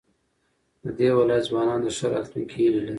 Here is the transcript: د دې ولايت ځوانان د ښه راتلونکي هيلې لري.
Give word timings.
د 0.83 0.85
دې 0.97 1.09
ولايت 1.17 1.45
ځوانان 1.49 1.79
د 1.83 1.87
ښه 1.97 2.05
راتلونکي 2.13 2.53
هيلې 2.59 2.79
لري. 2.81 2.89